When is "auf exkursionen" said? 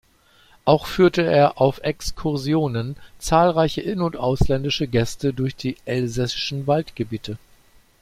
1.61-2.95